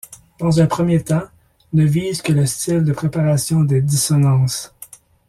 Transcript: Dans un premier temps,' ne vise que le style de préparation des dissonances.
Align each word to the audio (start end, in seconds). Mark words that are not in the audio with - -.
Dans 0.39 0.59
un 0.59 0.65
premier 0.65 1.03
temps,' 1.03 1.21
ne 1.73 1.85
vise 1.85 2.23
que 2.23 2.33
le 2.33 2.47
style 2.47 2.83
de 2.83 2.91
préparation 2.91 3.59
des 3.63 3.81
dissonances. 3.83 4.73